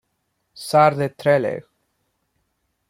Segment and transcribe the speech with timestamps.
[0.69, 1.61] Zar de Trelew.